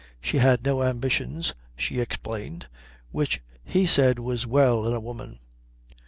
She 0.19 0.39
had 0.39 0.65
no 0.65 0.81
ambitions, 0.81 1.53
she 1.75 1.99
explained, 1.99 2.67
which 3.11 3.39
he 3.63 3.85
said 3.85 4.17
was 4.17 4.47
well 4.47 4.87
in 4.87 4.93
a 4.93 4.99
woman. 4.99 5.37